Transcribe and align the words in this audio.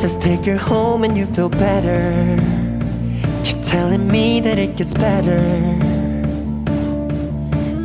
Just 0.00 0.22
take 0.22 0.46
her 0.46 0.56
home 0.56 1.04
and 1.04 1.14
you 1.18 1.26
feel 1.26 1.50
better. 1.50 2.38
Keep 3.44 3.62
telling 3.62 4.08
me 4.08 4.40
that 4.40 4.56
it 4.58 4.76
gets 4.76 4.94
better. 4.94 5.42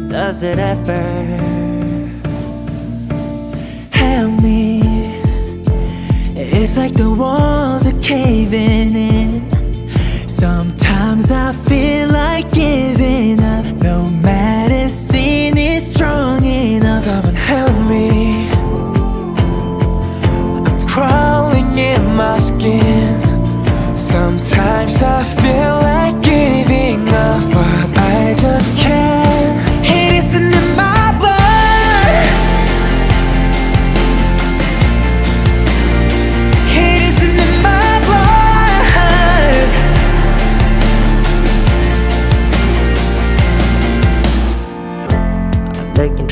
Does 0.07 0.41
it 0.41 0.57
ever? 0.57 1.03
Help 3.91 4.41
me. 4.41 4.79
It's 6.37 6.77
like 6.77 6.93
the 6.93 7.11
walls 7.11 7.85
are 7.85 8.01
caving 8.01 8.74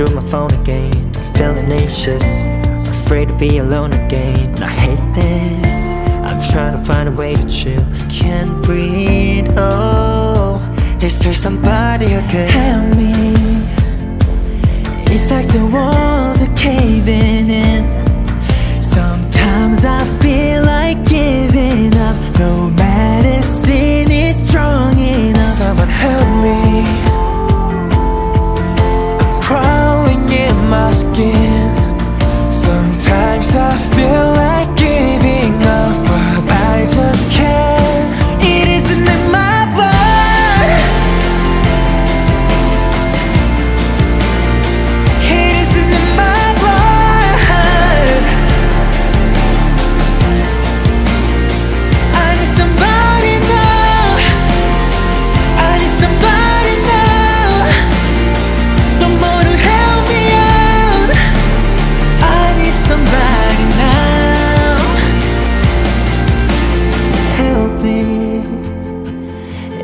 through 0.05 0.15
my 0.15 0.27
phone 0.27 0.53
again, 0.53 1.13
feeling 1.35 1.71
anxious, 1.71 2.45
afraid 2.87 3.27
to 3.27 3.35
be 3.35 3.57
alone 3.59 3.93
again. 3.93 4.61
I 4.61 4.67
hate 4.67 5.13
this. 5.13 5.95
I'm 6.25 6.39
trying 6.51 6.77
to 6.77 6.83
find 6.83 7.09
a 7.09 7.11
way 7.11 7.35
to 7.35 7.47
chill, 7.47 7.85
can't 8.09 8.61
breathe. 8.63 9.47
Oh, 9.55 10.59
is 11.01 11.19
there 11.21 11.33
somebody 11.33 12.07
who 12.07 12.21
could 12.31 12.49
help 12.49 12.97
me? 12.97 13.33
It's 15.13 15.31
like 15.31 15.47
the 15.47 15.65
walls 15.65 16.41
are 16.41 16.55
caving 16.55 17.32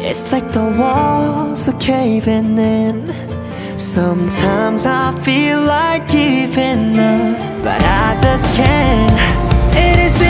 It's 0.02 0.32
like 0.32 0.50
the 0.52 0.76
walls 0.80 1.68
are 1.68 1.80
caving 1.80 2.58
in. 2.58 3.08
Sometimes 3.78 4.86
I 4.86 5.12
feel 5.24 5.62
like 5.62 6.08
giving 6.08 6.98
up, 6.98 7.64
but 7.64 7.82
I 7.82 8.18
just 8.20 8.46
can't. 8.56 9.20
It 9.76 10.00
isn't 10.00 10.29